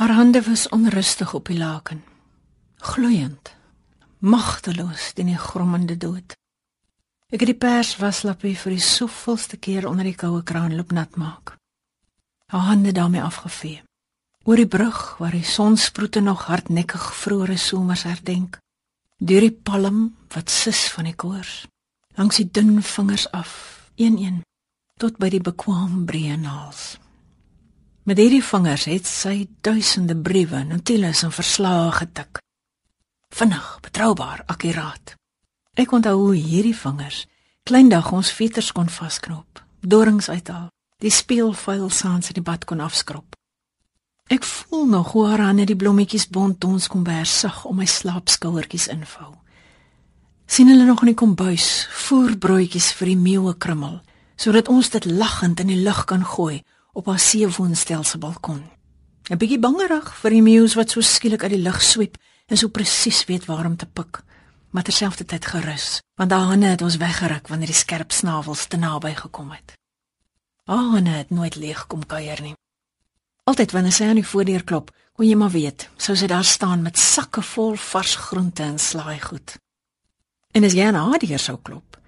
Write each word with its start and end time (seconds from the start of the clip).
Haar 0.00 0.10
hande 0.10 0.42
was 0.42 0.68
onrustig 0.68 1.34
op 1.34 1.46
die 1.46 1.58
laken, 1.58 1.98
gloeiend, 2.76 3.50
magteloos 4.18 5.10
teen 5.12 5.28
die 5.28 5.36
grommende 5.36 5.96
dood. 6.00 6.32
Ek 7.28 7.42
het 7.42 7.50
die 7.50 7.58
pers 7.60 7.90
waslappie 8.00 8.54
vir 8.56 8.72
die 8.78 8.84
soveelste 8.86 9.58
keer 9.60 9.84
onder 9.90 10.08
die 10.08 10.16
koue 10.16 10.40
kraan 10.40 10.72
loop 10.72 10.94
nat 10.96 11.18
maak. 11.20 11.52
Haar 12.48 12.64
hande 12.70 12.94
daarmee 12.96 13.20
afgevee. 13.20 13.82
Oor 14.48 14.62
die 14.62 14.70
brug 14.76 15.02
waar 15.18 15.36
die 15.36 15.44
sonsproete 15.44 16.24
nog 16.24 16.46
hardnekkig 16.48 17.04
vroeëre 17.20 17.58
somers 17.60 18.06
herdenk, 18.08 18.56
deur 19.20 19.44
die 19.44 19.52
palm 19.52 20.00
wat 20.32 20.48
sis 20.48 20.86
van 20.96 21.12
die 21.12 21.16
koors, 21.26 21.66
langs 22.16 22.40
die 22.40 22.48
dun 22.48 22.80
vingers 22.80 23.28
af, 23.36 23.52
een-een 24.00 24.40
tot 24.96 25.20
by 25.20 25.28
die 25.28 25.44
bekwam 25.44 26.06
breë 26.08 26.40
naels. 26.40 26.96
Met 28.02 28.16
hierdie 28.16 28.44
vingers 28.44 28.86
het 28.88 29.04
sy 29.06 29.48
duisende 29.60 30.16
briewe, 30.16 30.62
notules 30.64 31.20
en 31.22 31.32
verslae 31.32 31.90
getik. 31.92 32.40
Vinnig, 33.28 33.66
betroubaar, 33.84 34.40
akkuraat. 34.48 35.14
Ek 35.76 35.92
onthou 35.92 36.16
hoe 36.16 36.36
hierdie 36.36 36.76
vingers 36.76 37.26
kleindag 37.68 38.08
ons 38.16 38.30
veters 38.32 38.72
kon 38.72 38.88
vasknop, 38.88 39.60
dorings 39.84 40.30
uithaal, 40.32 40.70
die 41.04 41.12
speelvuil 41.12 41.90
saans 41.92 42.32
in 42.32 42.38
die 42.40 42.44
bad 42.44 42.64
kon 42.64 42.80
afskrob. 42.80 43.36
Ek 44.32 44.48
voel 44.48 44.88
nog 44.88 45.12
hoe 45.12 45.26
haar 45.28 45.44
hande 45.44 45.68
die 45.68 45.76
blommetjies 45.76 46.26
bont 46.32 46.64
ons 46.64 46.88
kom 46.88 47.04
bersig 47.04 47.64
om 47.68 47.76
my 47.76 47.86
slaapskouertjies 47.86 48.88
invou. 48.88 49.34
sien 50.46 50.66
hulle 50.66 50.84
nog 50.84 51.04
in 51.04 51.12
die 51.12 51.20
kombuis, 51.20 51.86
voer 52.08 52.32
broodjies 52.38 52.90
vir 52.98 53.12
die 53.12 53.20
meeue 53.20 53.54
krummel, 53.54 54.00
sodat 54.36 54.68
ons 54.68 54.88
dit 54.90 55.04
lagend 55.04 55.60
in 55.60 55.68
die 55.68 55.82
lug 55.84 56.04
kan 56.10 56.24
gooi 56.24 56.62
op 56.92 57.06
haar 57.06 57.18
seewoonstel 57.18 58.04
se 58.04 58.18
balkon. 58.18 58.62
'n 59.30 59.38
Bietjie 59.38 59.58
bangerig 59.62 60.08
vir 60.20 60.30
die 60.30 60.42
meeu's 60.42 60.74
wat 60.74 60.90
so 60.90 61.00
skielik 61.00 61.42
uit 61.42 61.52
die 61.54 61.62
lug 61.62 61.82
sweep 61.82 62.16
en 62.46 62.56
so 62.56 62.68
presies 62.68 63.24
weet 63.24 63.44
waar 63.46 63.66
om 63.66 63.76
te 63.76 63.86
pik, 63.86 64.22
maar 64.70 64.82
terselfdertyd 64.82 65.46
gerus, 65.46 66.00
want 66.18 66.30
haar 66.30 66.48
hande 66.50 66.66
het 66.66 66.82
ons 66.82 66.96
weggeruk 66.96 67.48
wanneer 67.48 67.70
die 67.70 67.82
skerp 67.82 68.10
snavels 68.12 68.66
te 68.66 68.76
naby 68.76 69.14
gekom 69.14 69.50
het. 69.50 69.76
Haar 70.64 70.90
hande 70.96 71.10
het 71.10 71.30
nooit 71.30 71.54
leeg 71.54 71.86
kom 71.86 72.06
kuier 72.06 72.42
nie. 72.42 72.54
Altyd 73.44 73.70
wanneer 73.70 73.92
sy 73.92 74.04
aan 74.04 74.18
die 74.18 74.26
voordeur 74.26 74.64
klop, 74.64 74.90
kon 75.12 75.26
jy 75.26 75.36
maar 75.38 75.54
weet, 75.54 75.88
sou 75.96 76.16
sy 76.16 76.26
daar 76.26 76.44
staan 76.44 76.82
met 76.82 76.98
sakke 76.98 77.42
vol 77.42 77.76
vars 77.76 78.14
groente 78.16 78.62
en 78.62 78.78
slaaigoed. 78.78 79.56
En 80.52 80.64
as 80.64 80.74
jy 80.74 80.90
aan 80.90 80.98
haar 80.98 81.18
deur 81.18 81.38
sou 81.38 81.58
klop, 81.62 81.98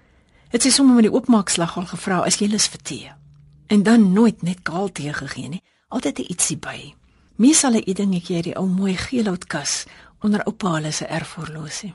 het 0.49 0.61
sy 0.61 0.69
sommer 0.69 0.95
met 0.95 1.07
die 1.07 1.13
oopmaakslag 1.13 1.77
al 1.77 1.87
gevra 1.87 2.23
as 2.27 2.39
jy 2.39 2.51
lus 2.51 2.67
vir 2.67 2.81
tee 2.83 3.22
en 3.67 3.83
dan 3.83 4.13
nooit 4.13 4.41
net 4.41 4.61
kaal 4.61 4.91
tee 4.91 5.13
gegee 5.13 5.49
nie, 5.49 5.63
altyd 5.87 6.19
'n 6.19 6.31
ietsie 6.31 6.57
by. 6.57 6.93
Meesal 7.35 7.75
'n 7.75 7.93
dingetjie 7.93 8.35
uit 8.35 8.43
die 8.43 8.55
ou 8.55 8.67
mooi 8.67 8.97
geelhoutkas 8.97 9.85
onder 10.19 10.43
oupa 10.45 10.71
hulle 10.71 10.91
se 10.91 11.05
erfhorlosie. 11.05 11.93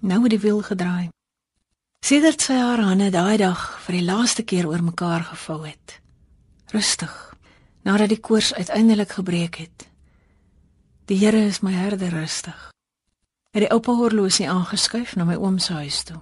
Nou 0.00 0.22
het 0.22 0.30
die 0.30 0.40
wiel 0.40 0.62
gedraai. 0.62 1.08
Sedert 2.04 2.40
sy 2.40 2.56
haar 2.56 2.80
hande 2.80 3.10
daai 3.10 3.36
dag 3.36 3.80
vir 3.84 3.94
die 3.94 4.04
laaste 4.04 4.42
keer 4.42 4.68
oor 4.68 4.82
mekaar 4.82 5.24
gevou 5.24 5.66
het. 5.66 6.00
Rustig, 6.72 7.34
nadat 7.84 8.08
die 8.08 8.20
koors 8.20 8.54
uiteindelik 8.54 9.10
gebreek 9.10 9.56
het. 9.56 9.88
Die 11.04 11.18
Here 11.18 11.44
is 11.46 11.60
my 11.60 11.72
herder 11.72 12.08
rustig. 12.08 12.70
Het 13.50 13.66
die 13.66 13.70
oupa 13.70 13.92
horlosie 13.92 14.48
aangeskuif 14.50 15.16
na 15.16 15.24
my 15.24 15.34
oom 15.34 15.58
se 15.58 15.72
huis 15.72 16.02
toe. 16.02 16.20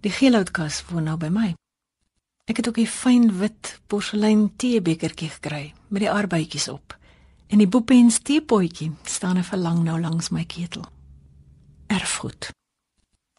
Die 0.00 0.10
geelhoutkas 0.10 0.84
woon 0.88 1.04
nou 1.04 1.16
by 1.16 1.28
my. 1.28 1.54
Ek 2.44 2.56
het 2.56 2.68
ook 2.68 2.78
'n 2.78 2.86
fyn 2.86 3.38
wit 3.38 3.80
porselein 3.86 4.56
teebekertjie 4.56 5.30
gekry 5.30 5.74
met 5.88 6.00
die 6.00 6.10
arbeidjies 6.10 6.68
op. 6.68 6.98
En 7.46 7.58
die 7.58 7.68
boepens 7.68 8.18
teepotjie 8.18 8.92
staan 9.02 9.38
'n 9.38 9.44
verlang 9.44 9.82
nou 9.84 10.00
langs 10.00 10.28
my 10.28 10.44
ketel. 10.44 10.84
Erfgoed. 11.86 12.50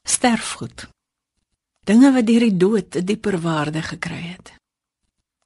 Sterfgoed. 0.04 0.88
Dinge 1.84 2.14
wat 2.14 2.26
deur 2.26 2.40
die 2.40 2.58
dood 2.58 2.96
'n 2.96 3.06
dieper 3.06 3.42
waarde 3.42 3.82
gekry 3.82 4.22
het. 4.22 4.54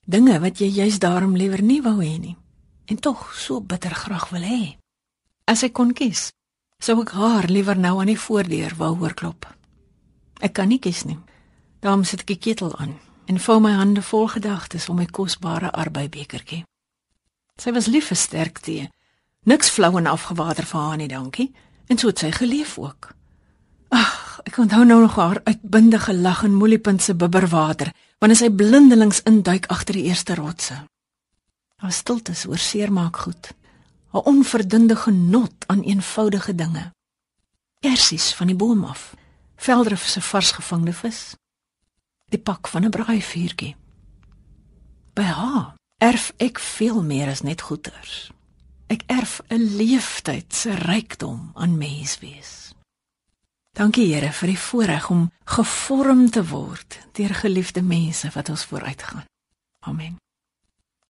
Dinge 0.06 0.40
wat 0.40 0.58
jy 0.60 0.68
juis 0.68 1.00
daarom 1.00 1.36
liewer 1.36 1.62
nie 1.62 1.82
wou 1.82 2.04
hê 2.04 2.20
nie 2.20 2.38
en 2.86 3.00
tog 3.00 3.36
so 3.36 3.62
bitter 3.62 3.96
graag 3.96 4.30
wil 4.30 4.42
hê. 4.42 4.78
As 5.46 5.64
ek 5.64 5.74
kon 5.74 5.94
kies, 5.94 6.32
sou 6.80 7.02
ek 7.02 7.12
haar 7.12 7.48
liewer 7.48 7.78
nou 7.78 8.00
aan 8.00 8.06
die 8.06 8.20
voordeur 8.20 8.76
wou 8.76 8.96
hoor 8.96 9.14
klop. 9.14 9.56
Ek 10.40 10.54
kan 10.54 10.68
nie 10.68 10.80
kies 10.80 11.04
nie. 11.04 11.20
Daarom 11.80 12.04
sit 12.04 12.20
ek 12.20 12.28
die 12.28 12.38
ketel 12.38 12.78
aan 12.78 13.07
en 13.28 13.40
vou 13.40 13.60
my 13.60 13.74
hande 13.76 14.02
vol 14.02 14.28
gedagtes 14.32 14.88
om 14.90 15.00
my 15.02 15.06
kosbare 15.06 15.72
arbeibekertjie. 15.72 16.64
Sy 17.60 17.74
was 17.76 17.90
lief 17.92 18.08
vir 18.12 18.20
sterk 18.20 18.62
tee. 18.64 18.88
Niks 19.48 19.70
flou 19.74 19.98
en 20.00 20.08
afgewater 20.08 20.66
vir 20.66 20.82
haar 20.82 20.98
nie, 20.98 21.10
dankie. 21.12 21.50
En 21.88 22.00
so 22.00 22.12
het 22.12 22.24
sy 22.24 22.32
geleef 22.32 22.78
ook. 22.80 23.10
Ag, 23.96 24.42
ek 24.48 24.60
onthou 24.64 24.84
nou 24.86 25.00
nog 25.02 25.16
haar 25.20 25.42
uitbundige 25.44 26.14
lag 26.16 26.44
en 26.44 26.56
moliepunt 26.56 27.04
se 27.04 27.16
bibberwater 27.16 27.92
wanneer 28.20 28.40
sy 28.40 28.50
blindelings 28.50 29.24
induik 29.30 29.68
agter 29.74 30.00
die 30.00 30.08
eerste 30.12 30.36
rotse. 30.36 30.78
Haar 31.78 31.94
stilte 31.94 32.34
oor 32.48 32.62
seermaak 32.62 33.18
goed. 33.26 33.52
Haar 34.14 34.30
onverdunde 34.32 34.96
genot 34.96 35.68
aan 35.68 35.84
eenvoudige 35.84 36.56
dinge. 36.56 36.92
Kersies 37.80 38.32
van 38.34 38.48
die 38.48 38.56
boom 38.56 38.86
af. 38.86 39.14
Veldrif 39.56 40.08
se 40.08 40.22
vars 40.22 40.52
gevangde 40.52 40.94
vis 40.94 41.36
die 42.30 42.40
pak 42.40 42.68
van 42.68 42.86
'n 42.86 42.90
braaivuurtjie. 42.90 43.76
By 45.14 45.22
haar 45.24 45.76
erf 45.98 46.34
ek 46.38 46.60
veel 46.60 47.04
meer 47.04 47.28
as 47.28 47.42
net 47.42 47.62
goeders. 47.62 48.32
Ek 48.88 49.04
erf 49.08 49.42
'n 49.48 49.76
leeftyd 49.76 50.56
se 50.56 50.76
rykdom 50.76 51.52
aan 51.54 51.78
menswees. 51.78 52.72
Dankie 53.72 54.14
Here 54.14 54.32
vir 54.32 54.48
die 54.48 54.60
voorreg 54.60 55.10
om 55.10 55.32
gevorm 55.46 56.30
te 56.30 56.48
word 56.48 57.00
deur 57.12 57.34
geliefde 57.34 57.82
mense 57.82 58.30
wat 58.34 58.50
ons 58.50 58.66
vooruitgaan. 58.66 59.26
Amen. 59.86 60.18